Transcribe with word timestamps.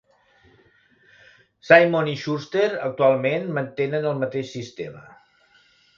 Simon 1.67 2.09
i 2.13 2.17
Schuster 2.21 2.65
actualment 2.87 3.47
mantenen 3.59 4.09
el 4.13 4.21
mateix 4.25 4.53
sistema. 4.57 5.05